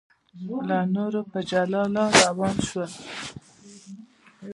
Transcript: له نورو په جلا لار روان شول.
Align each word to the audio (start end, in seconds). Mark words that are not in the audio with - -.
له 0.67 0.77
نورو 0.95 1.21
په 1.31 1.39
جلا 1.49 1.83
لار 1.93 2.11
روان 2.25 2.57
شول. 2.67 2.91